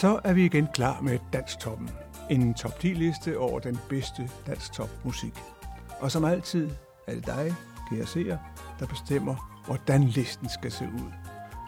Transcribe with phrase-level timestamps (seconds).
[0.00, 1.90] Så er vi igen klar med Danstoppen.
[2.30, 5.04] En top 10 liste over den bedste danstopmusik.
[5.04, 5.42] musik.
[6.00, 6.70] Og som altid
[7.06, 7.54] er det dig,
[7.90, 8.38] kære seer,
[8.78, 11.12] der bestemmer, hvordan listen skal se ud.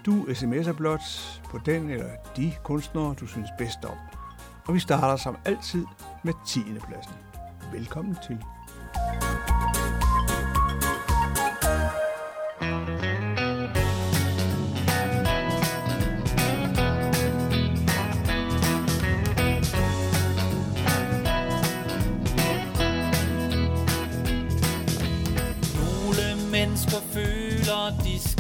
[0.07, 1.01] Du sms'er blot
[1.45, 3.97] på den eller de kunstnere, du synes bedst om.
[4.67, 5.87] Og vi starter som altid
[6.25, 6.61] med 10.
[6.89, 7.15] pladsen.
[7.73, 8.39] Velkommen til.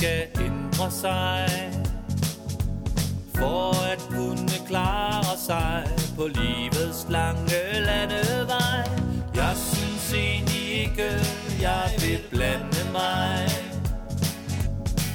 [0.03, 1.49] Skal ændre sig
[3.35, 5.85] For at kunne klare sig
[6.17, 8.89] på livets lange landevej.
[9.35, 11.11] Jeg synes egentlig ikke,
[11.61, 13.49] jeg vil blande mig.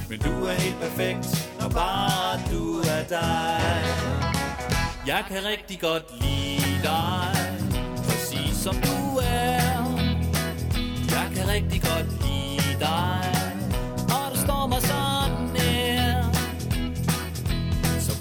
[0.08, 3.84] Men du er helt perfekt, når bare du er dig.
[5.06, 7.30] Jeg kan rigtig godt lide dig
[7.96, 9.07] Præcis som du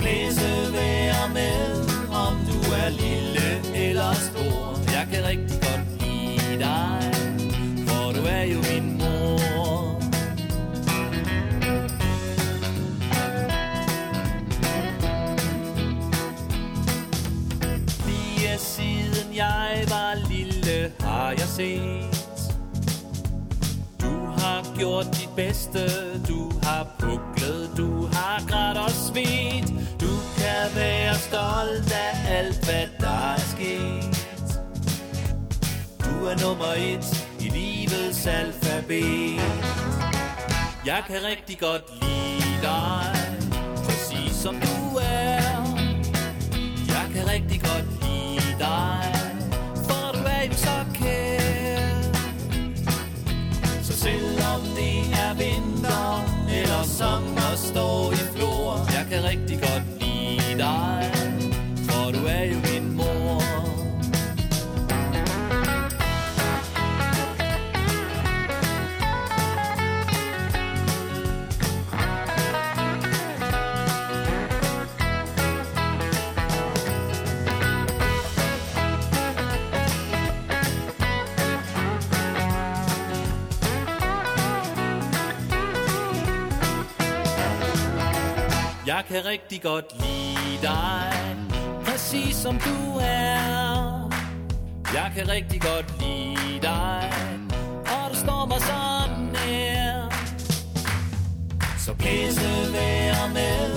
[0.08, 3.47] blæse være med Om du er lille
[3.88, 4.91] eller stor.
[4.91, 7.11] Jeg kan rigtig godt lide dig
[7.88, 9.99] For du er jo min mor.
[18.08, 22.17] Lige siden jeg var lille Har jeg set.
[24.38, 25.80] Har gjort dit bedste
[26.27, 26.46] Du
[31.17, 34.30] stolt af alt, hvad der er sket.
[36.05, 39.42] Du er nummer et i livets alfabet.
[40.86, 43.15] Jeg kan rigtig godt lide dig
[43.86, 45.77] Præcis som du er.
[46.87, 49.13] Jeg kan rigtig godt lide dig
[49.75, 52.02] For du er jo så kær.
[53.83, 56.21] Så Selvom det er vinter
[56.59, 59.86] eller sommer står i flor Jeg kan rigtig godt
[89.07, 91.11] kan rigtig godt lide dig
[91.85, 94.09] Præcis som du er.
[94.93, 97.11] Jeg kan rigtig godt lide dig
[97.85, 100.09] Og du står mig sådan nær.
[101.77, 103.71] Så blæse vær med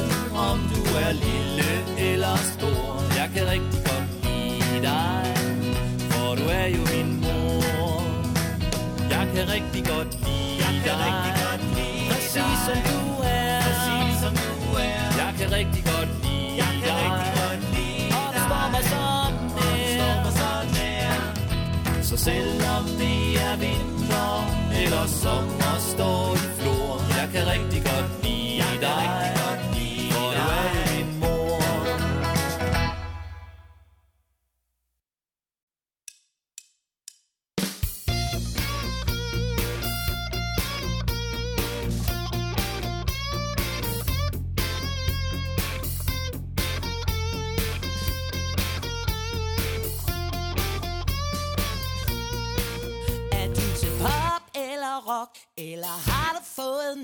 [0.50, 1.70] Om du er lille
[2.10, 3.16] eller stor.
[3.16, 5.34] Jeg kan rigtig godt lide dig
[6.10, 8.02] For du er jo min mor.
[9.10, 11.60] Jeg kan rigtig godt lide dig
[12.10, 13.00] Præcis som du
[22.10, 24.34] Så selvom det er vinter
[24.82, 28.19] Eller sommer står i flor Jeg kan rigtig godt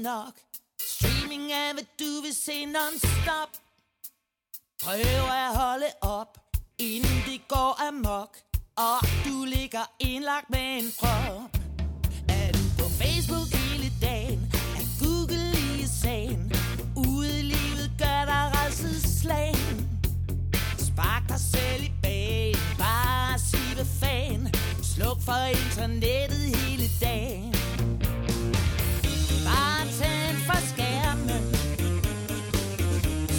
[0.07, 0.35] nok.
[0.81, 3.51] Streaming er hvad du vil se non-stop.
[4.83, 5.01] Prøv
[5.45, 6.33] at holde op
[6.79, 8.33] Inden det går amok.
[8.77, 11.51] Og du ligger indlagt med en prop.
[12.29, 14.41] Er du på Facebook hele dagen?
[14.79, 15.51] Er Google
[15.83, 16.53] i sagen?
[16.97, 19.79] Ude i livet gør dig redselslagen
[20.89, 24.41] Spark dig selv i bagen Bare sig hvad fan
[24.83, 27.56] Sluk for internettet hele dagen
[30.47, 31.43] for skærmen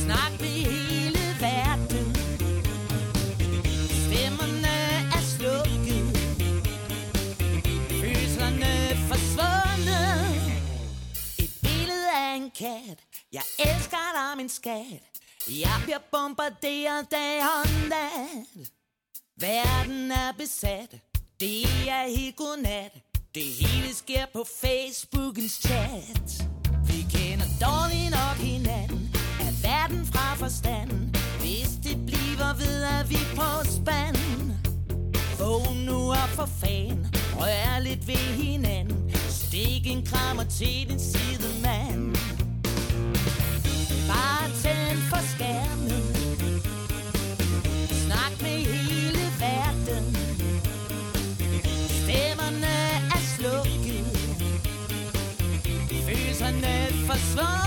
[0.03, 2.05] Snak med hele verden.
[4.03, 4.75] Stemmerne
[5.17, 6.07] er slukket.
[8.01, 8.71] Følelserne
[9.09, 10.51] forsvundet.
[11.39, 12.99] Et billede af en kat.
[13.33, 15.03] Jeg elsker dig min skat.
[15.49, 18.69] Jeg bliver bombarderet dag og nat.
[19.39, 20.91] Verden er besat.
[21.39, 22.91] Det er helt godnat.
[23.35, 26.46] Det hele sker på Facebookens chat.
[27.13, 33.49] Kender dårligt nok hinanden Er verden fra forstanden Hvis det bliver ved at vi på
[33.63, 34.17] spand.
[35.39, 37.07] Vågn nu op for fan
[37.39, 42.15] Rør lidt ved hinanden Stik en krammer til din sidemand.
[44.07, 46.26] Bare tænd for skærmen.
[57.17, 57.66] was.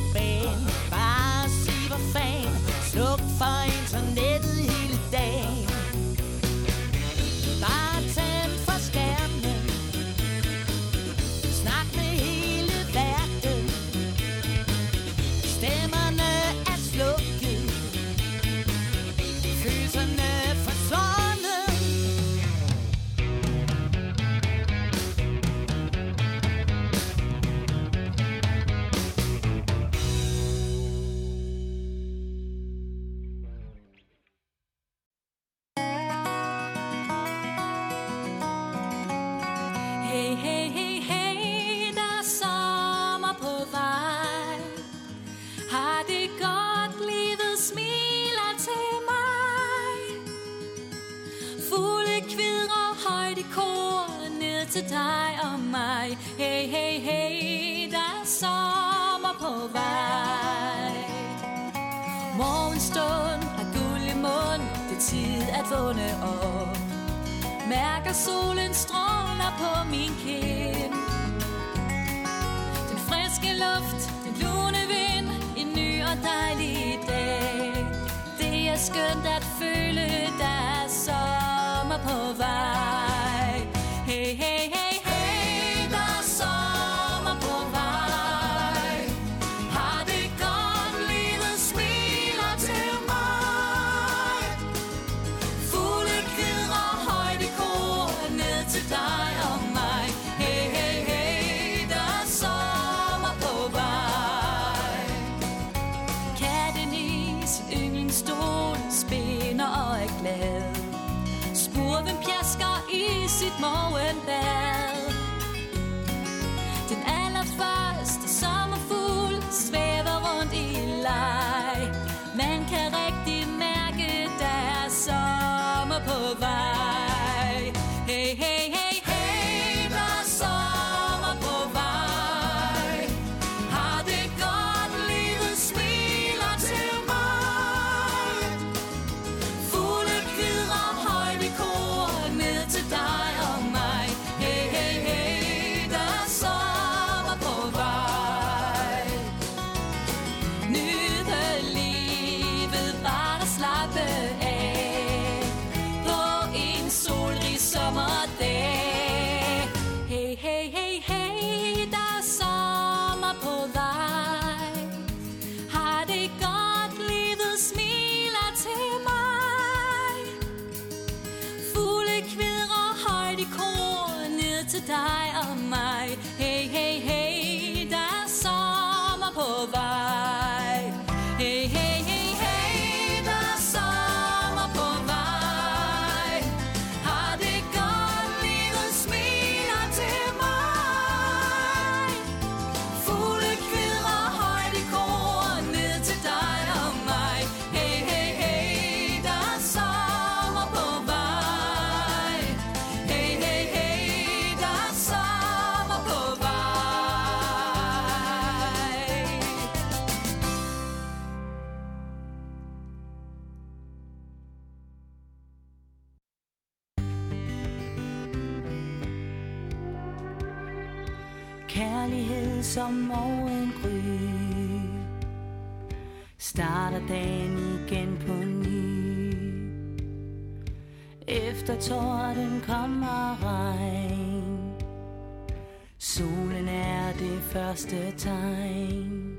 [236.17, 239.37] Solen er det første tegn.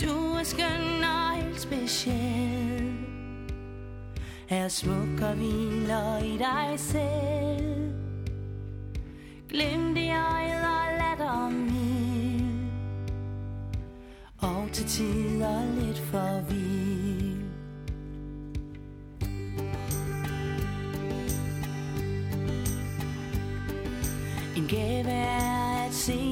[0.00, 2.92] Du er skøn og helt speciel.
[4.48, 7.92] Er smuk og hviler i dig selv.
[9.48, 12.70] Glem i øjet og latter mild.
[14.38, 16.40] Og til tider lidt for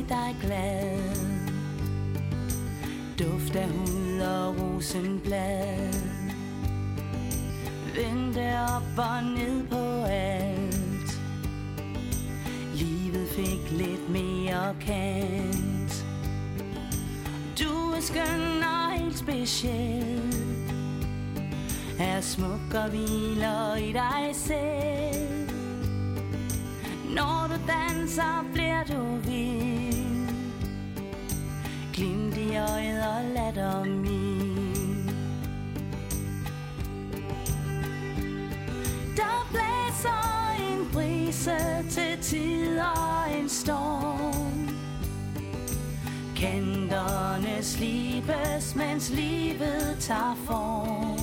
[0.09, 1.17] dig glad.
[3.19, 5.95] Duft af hud og rosenblad.
[7.95, 11.21] Vente op og ned på alt.
[12.75, 16.07] Livet fik lidt mere kant.
[17.61, 20.35] Du er skøn og helt speciel
[21.99, 25.51] Er smuk og hviler i dig selv.
[27.15, 29.76] Når du danser bliver du vild.
[31.97, 35.11] Glimt i øjet og latter min
[39.17, 41.57] Der blæser en brise
[41.91, 44.69] til tider en storm.
[46.37, 51.19] Kanterne slibes, mens livet tager form.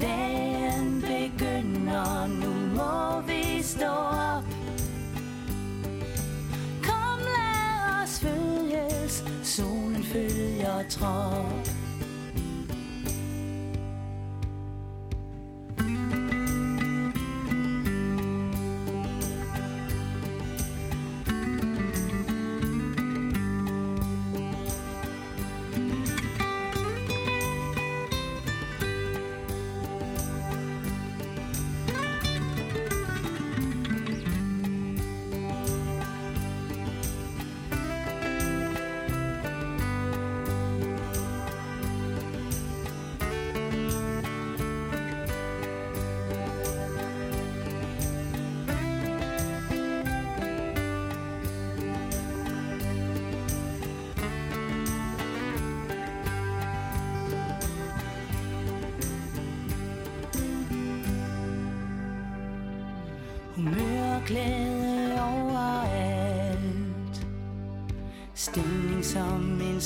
[0.00, 4.11] Dagen begynder, nu må vi stå
[10.12, 11.81] 飞呀唱。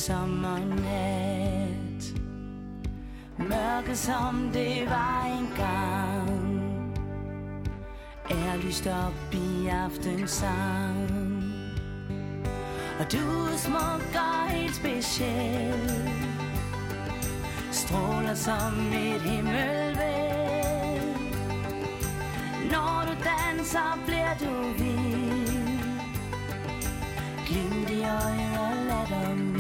[0.07, 2.03] Sommernat
[3.39, 6.63] Mørke som det var engang.
[8.31, 11.11] Er lyst op i aftensang.
[13.01, 16.11] Og du er smuk og helt speciel
[17.73, 19.97] Stråler som et himmelvæld.
[22.71, 25.81] Når du danser, bliver du vild.
[27.47, 29.56] Glimt i øjet og latter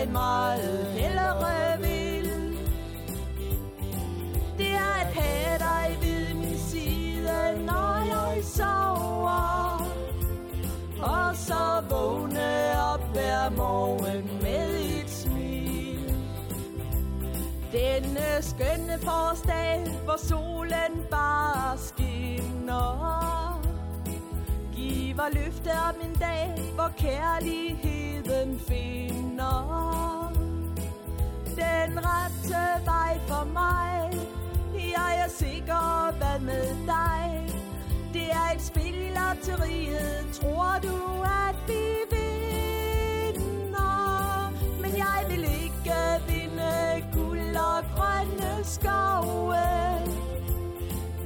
[0.00, 2.30] jeg meget hellere vil
[4.58, 9.86] Det er at have dig ved min side, når jeg sover.
[11.02, 16.14] Og så vågne op hver morgen med et smil.
[17.72, 23.20] Denne skønne forårsdag, hvor solen bare skinner
[24.74, 25.89] Giver løfte om
[26.20, 30.32] dag, hvor kærligheden finder.
[31.56, 34.10] Den rette vej for mig.
[34.74, 37.54] Jeg er sikker, hvad med dig?
[38.12, 43.90] Det er et spil i lotteriet Tror du, at vi vinder?
[44.82, 45.94] Men jeg vil ikke
[46.28, 49.54] vinde guld og grønne skove.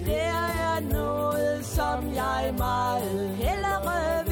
[0.07, 4.24] Der er noget, som jeg meget hellere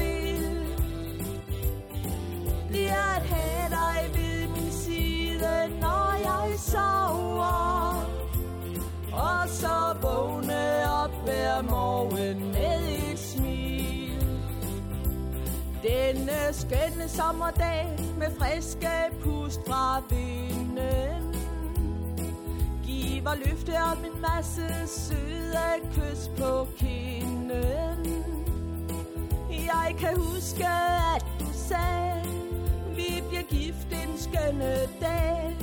[3.23, 8.05] have dig ved min side, når jeg sover.
[9.13, 14.27] Og så vågne op hver morgen med et smil.
[15.83, 18.89] Denne skønne sommerdag med friske
[19.21, 21.35] pust fra vinden.
[22.85, 28.23] Giver løfte om en masse søde kys på kinden.
[29.49, 30.67] Jeg kan huske,
[31.15, 32.22] at du sagde,
[33.03, 35.57] vi bliver gift en skønne dag.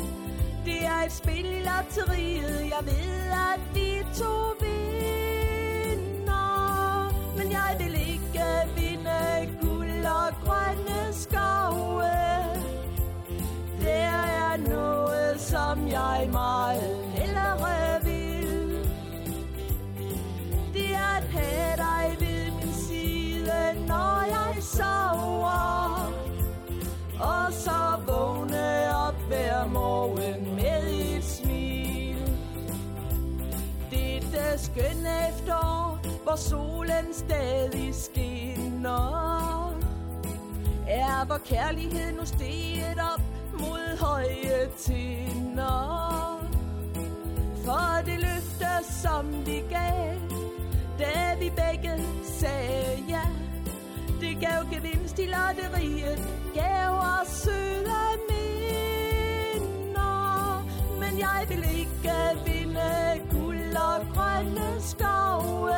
[0.64, 6.32] Det er et spil i lotteriet, jeg ved, at vi to vinder.
[7.36, 8.44] Men jeg vil ikke
[8.76, 12.02] vinde guld og grønne skove.
[13.82, 14.10] Der
[14.42, 18.88] er noget, som jeg meget hellere vil.
[20.74, 25.39] Det er at have dig ved min side, når jeg sover.
[34.64, 39.70] Skønne efterår, hvor solen stadig skinner.
[40.88, 43.20] Er hvor kærlighed nu steget op
[43.52, 46.40] mod høje tinder.
[47.64, 50.16] For det løfte, som vi gav,
[50.98, 53.22] da vi begge sagde ja.
[54.20, 60.00] Det gav gevinst i lotteriet, gav os søde minder.
[61.00, 62.12] Men jeg vil ikke
[62.46, 63.39] vinde guld
[63.76, 65.70] og grønne skove.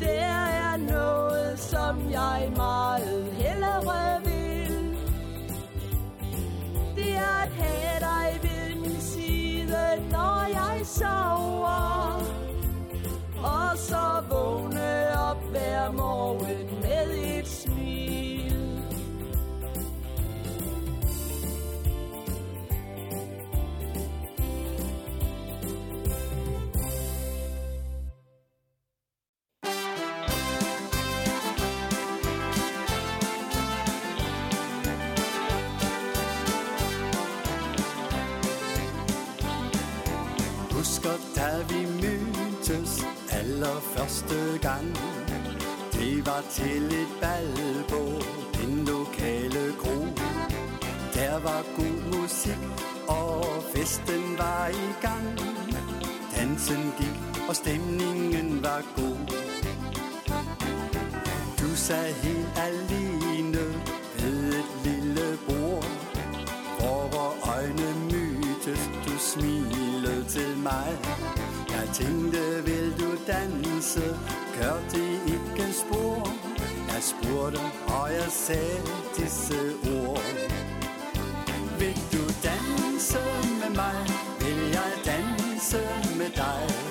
[0.00, 0.26] Der
[0.64, 4.98] er noget, som jeg meget hellere vil.
[6.96, 12.22] Det er at have dig ved min side, når jeg sover.
[13.42, 16.83] Og så vågne op hver morgen
[44.04, 44.96] første gang.
[45.92, 48.02] Det var til et bal på
[48.58, 49.98] den lokale kro
[51.14, 52.62] Der var god musik
[53.08, 55.38] og festen var i gang.
[56.36, 59.18] Dansen gik og stemningen var god.
[61.60, 63.64] Du sad helt alene
[64.16, 65.86] ved et lille bord.
[66.78, 70.98] Hvor vore øjne mødtes, du smilede til mig.
[71.84, 73.73] Jeg tænkte, vil du danse,
[74.60, 76.28] gør det ikke spor?
[76.92, 78.80] Jeg spurgte, og jeg sagde
[79.16, 79.58] disse
[80.00, 80.22] ord.
[81.78, 83.18] Vil du danse
[83.60, 84.06] med mig,
[84.40, 85.78] vil jeg danse
[86.18, 86.83] med dig?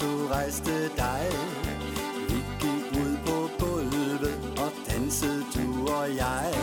[0.00, 1.26] Du rejste dig.
[2.28, 6.54] Vi gik ud på gulvet, og dansede du og jeg.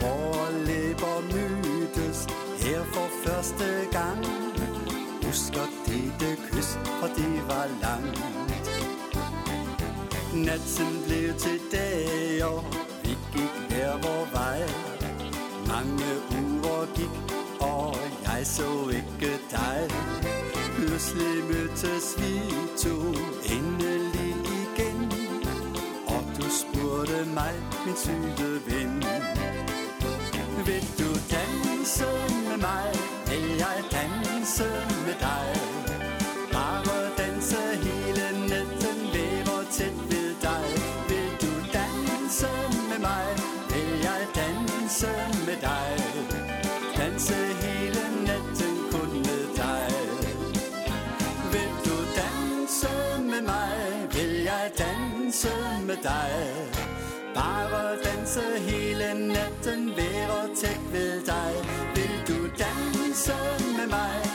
[0.00, 2.26] Vore læber mødtes
[2.60, 4.26] her for første gang.
[5.26, 8.18] Husker dette kys, for det var langt.
[10.34, 12.64] Natten blev til dag, og
[13.02, 14.60] vi gik hver vor vej.
[15.66, 20.25] Mange uger gik, og jeg så ikke dig.
[20.96, 22.32] Pludselig mødtes vi
[22.78, 22.96] to.
[23.54, 25.12] Endelig igen.
[26.06, 27.54] Og du spurgte mig,
[27.86, 28.85] min syge ven.
[55.46, 56.30] Danse med dig?
[57.34, 61.52] Bare danse hele natten, være tæt ved dig
[61.94, 63.32] Vil du danse
[63.78, 64.25] med mig?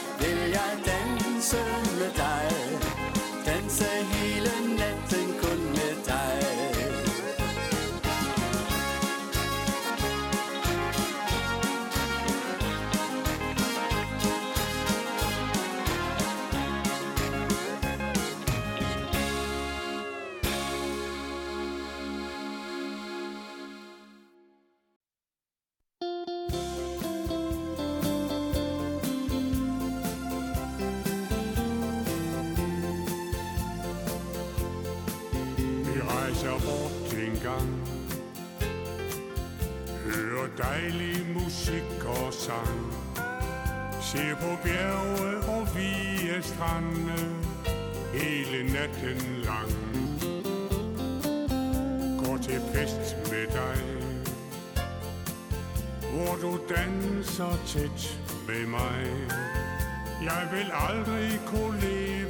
[57.73, 59.05] tæt ved mig.
[60.23, 62.20] Jeg vil aldrig kunne leve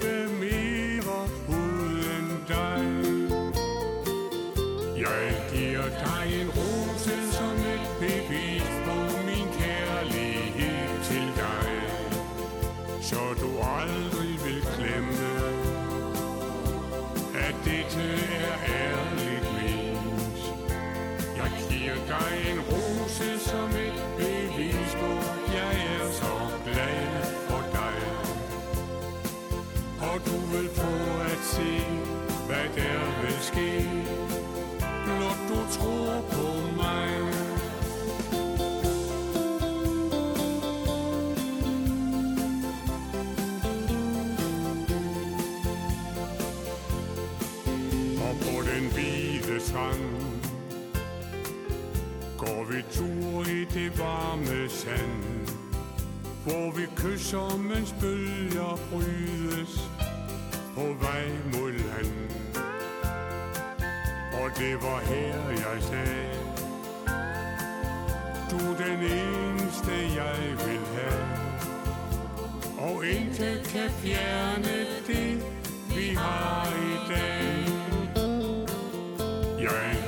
[53.74, 55.48] det varme sand
[56.44, 59.90] Hvor vi kysser, mens bølger brydes
[60.76, 62.32] På vej mod land.
[64.34, 66.42] Og det var her, jeg sagde
[68.52, 71.42] Du er den eneste, jeg vil have.
[72.78, 75.44] Og intet kan fjerne det,
[75.96, 77.66] vi har i dag.
[79.60, 80.01] Jeg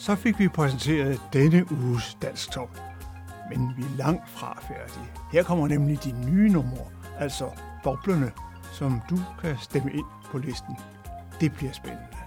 [0.00, 2.80] så fik vi præsenteret denne uges Dansk Top.
[3.50, 5.10] Men vi er langt fra færdige.
[5.32, 6.84] Her kommer nemlig de nye numre,
[7.18, 7.44] altså
[7.84, 8.32] boblerne,
[8.72, 10.76] som du kan stemme ind på listen.
[11.40, 12.19] Det bliver spændende.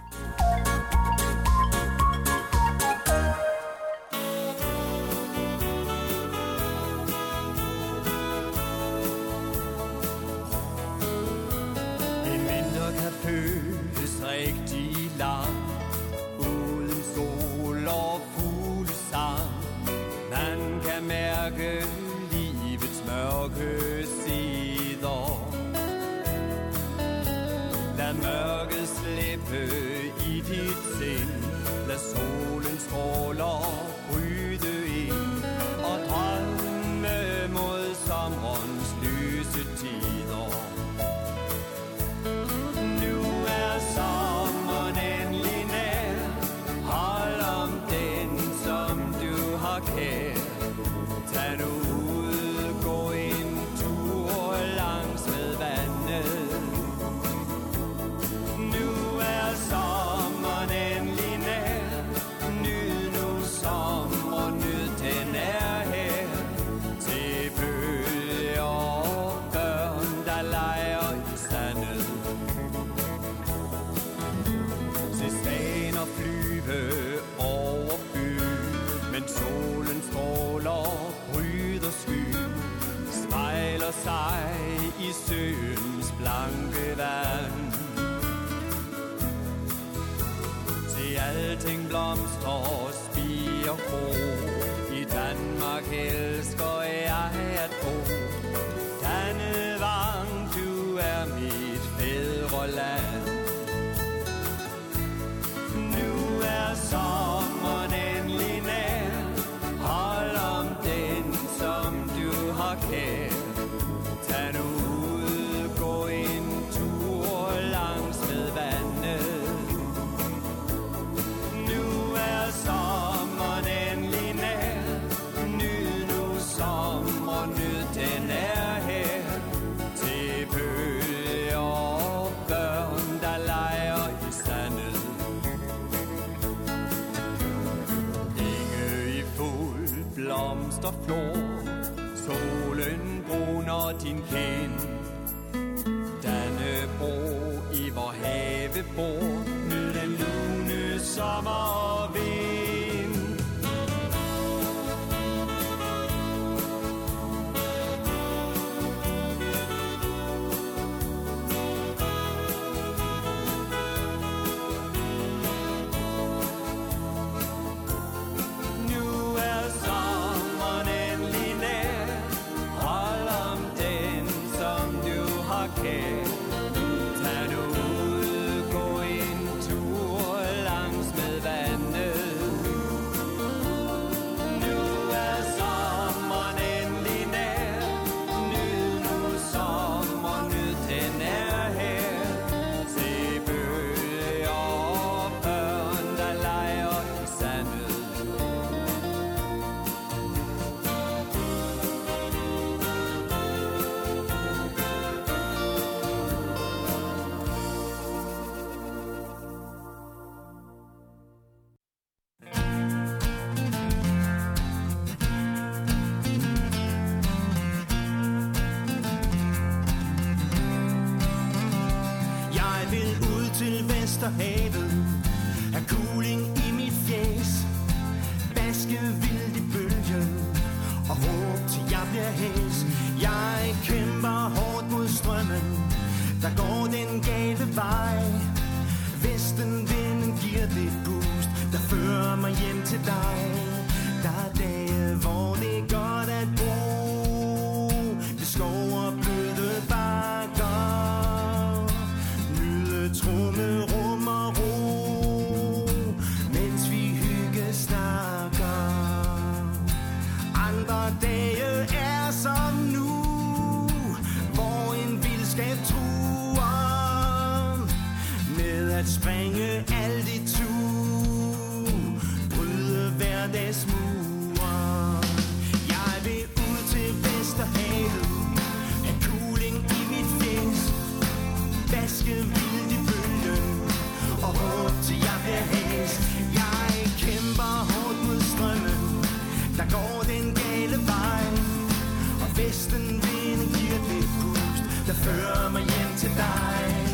[293.04, 297.12] vinden vinde giver det pust, der fører mig hjem til dig.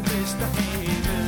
[0.00, 0.42] Mr.
[0.42, 1.23] Amos.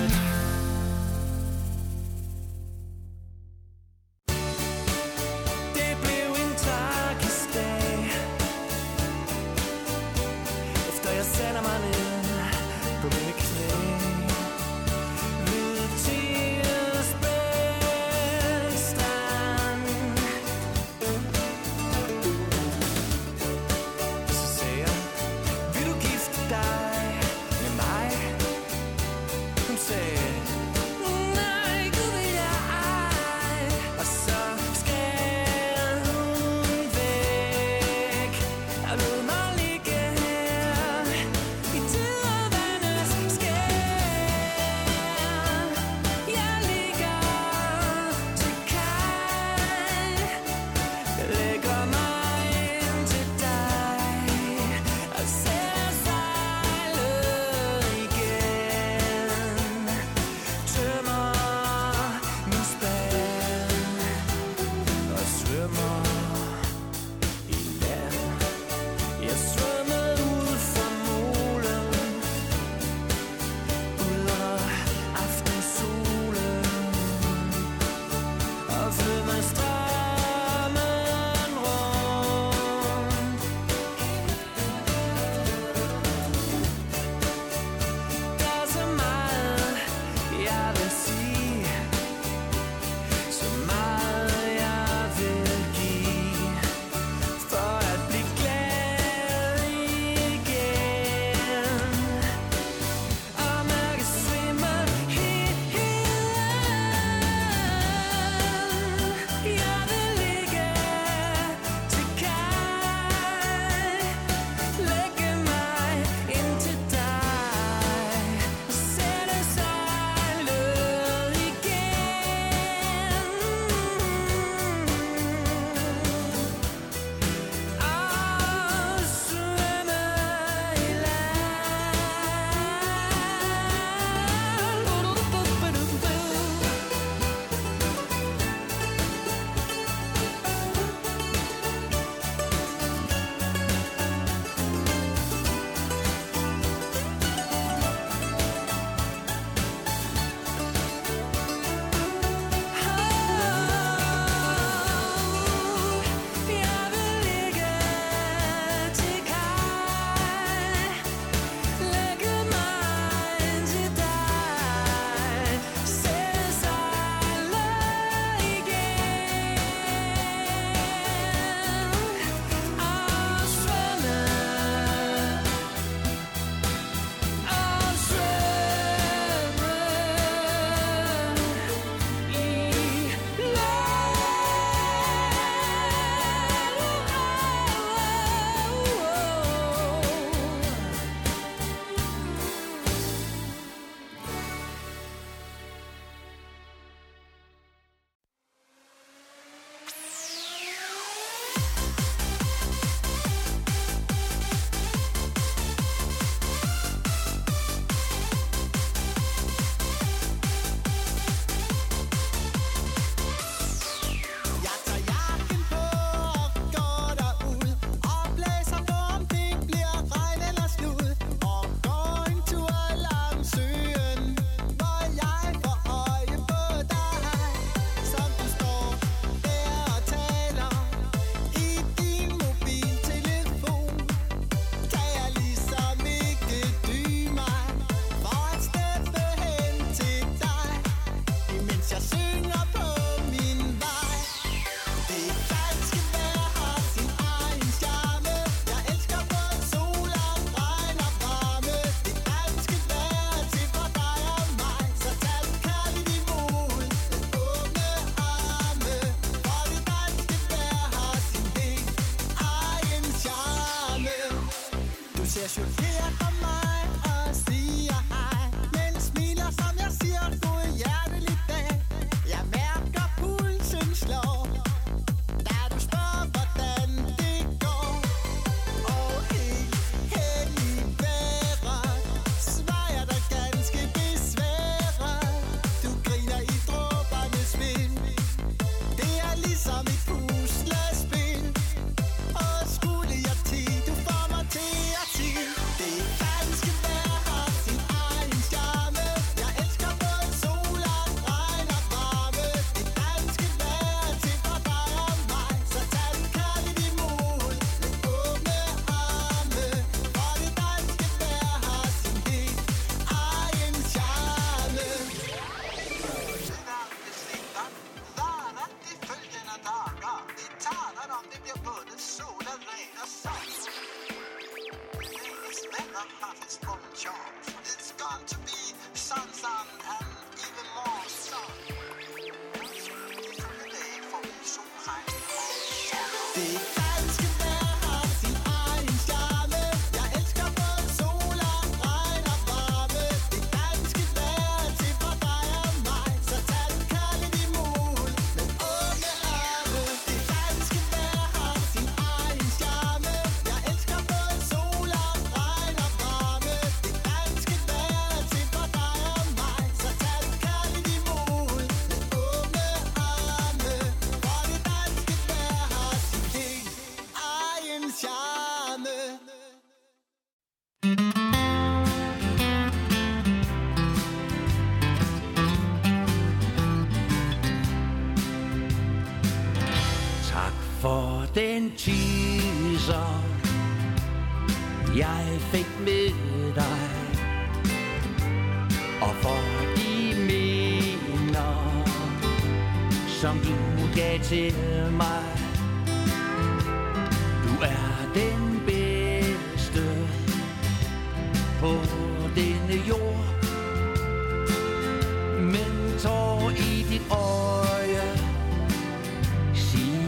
[381.36, 382.05] Den teaser,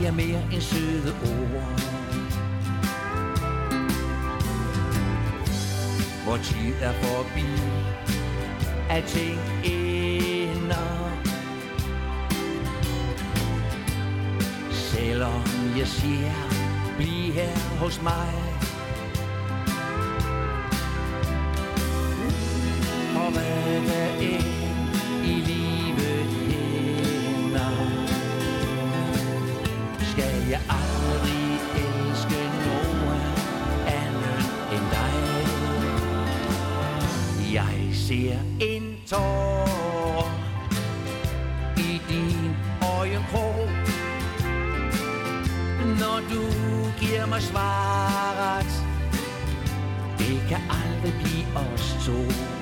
[0.08, 1.80] jeg mere end søde ord.
[6.24, 7.46] Hvor tid er forbi,
[8.90, 11.10] at ting ender.
[14.70, 15.42] Selvom
[15.78, 16.32] jeg siger,
[16.96, 18.34] bliv her hos mig.
[23.16, 24.57] Og hvad der er
[30.58, 33.20] jeg aldrig elske nogen
[33.86, 34.42] anden
[34.72, 35.14] end dig.
[37.52, 40.30] Jeg ser en tår
[41.76, 42.56] i din
[42.98, 43.68] øjenkrog,
[46.00, 46.42] når du
[47.00, 48.84] giver mig svaret.
[50.18, 52.57] Det kan aldrig blive os to.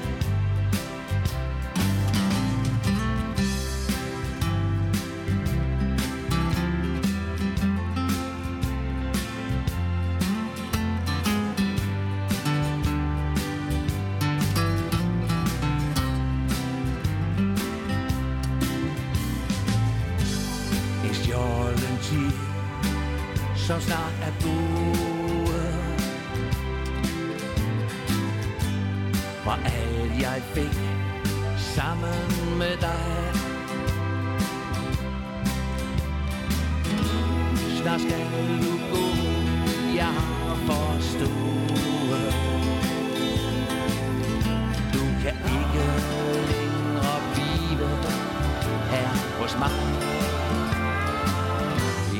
[49.56, 49.70] Smag.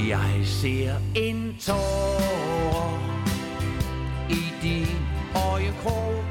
[0.08, 2.98] Jeg ser en tårer
[4.30, 4.96] i din
[5.52, 6.24] øjenkrog,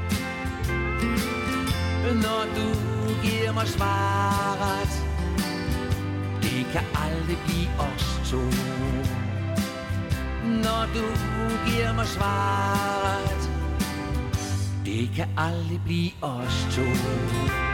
[2.14, 2.68] når du
[3.22, 5.04] giver mig svaret.
[6.42, 8.42] Det kan aldrig blive os to.
[10.46, 11.06] Når du
[11.70, 13.50] giver mig svaret.
[14.84, 17.65] Det kan aldrig blive os to.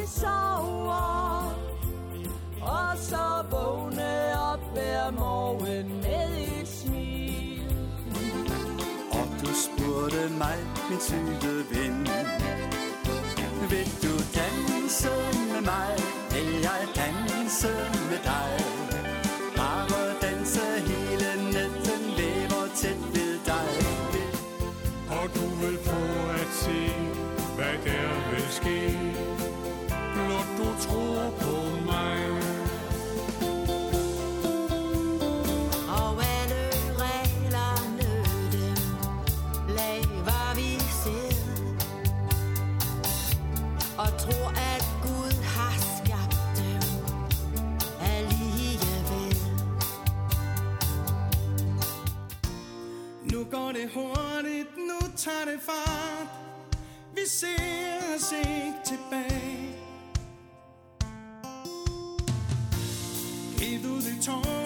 [0.00, 1.54] Jeg sover.
[2.62, 7.62] Og så vågne op hver morgen med et smil.
[9.10, 10.58] Og du spurgte mig,
[10.90, 12.08] min søde ven
[13.70, 15.10] Vil du danse
[15.52, 15.92] med mig?
[16.30, 17.99] Vil jeg danse
[55.24, 56.28] tager det fart.
[57.14, 59.76] Vi ser os ikke tilbage.
[63.58, 64.59] Giv du det tårne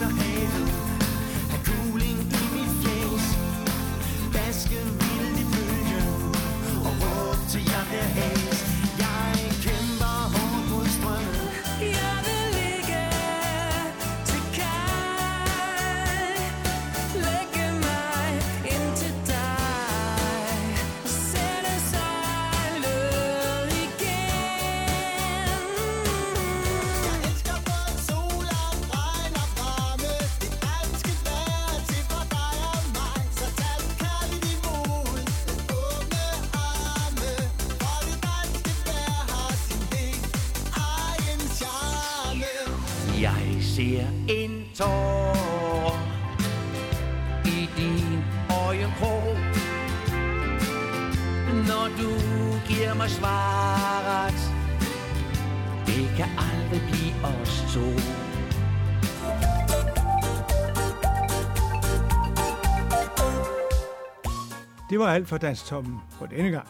[0.00, 0.49] til Vesterhavet
[65.10, 66.68] var alt for Danstoppen for denne gang.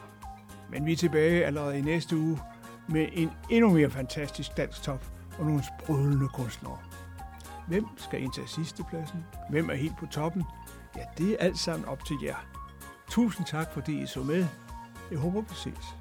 [0.71, 2.41] Men vi er tilbage allerede i næste uge
[2.89, 5.05] med en endnu mere fantastisk Danstop
[5.39, 6.79] og nogle sprudlende kunstnere.
[7.69, 9.25] Hvem skal indtage sidstepladsen?
[9.51, 10.45] Hvem er helt på toppen?
[10.97, 12.47] Ja, det er alt sammen op til jer.
[13.11, 14.47] Tusind tak, fordi I så med.
[15.11, 15.97] Jeg håber, vi ses.